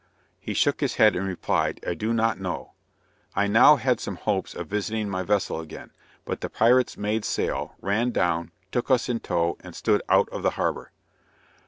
[0.39, 2.73] He shook his head and replied, "I do not know."
[3.35, 5.91] I now had some hopes of visiting my vessel again
[6.25, 10.41] but the pirates made sail, ran down, took us in tow and stood out of
[10.41, 10.91] the harbor.